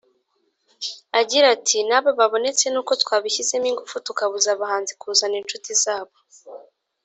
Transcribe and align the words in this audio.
agira 1.19 1.45
ati 1.55 1.77
”n’aba 1.87 2.09
babonetse 2.19 2.65
n’uko 2.69 2.91
twabishyizemo 3.01 3.67
ingufu 3.71 3.95
tukabuza 4.07 4.49
abahanzi 4.55 4.91
kuzana 5.01 5.35
inshuti 5.41 5.71
zabo 5.83 6.15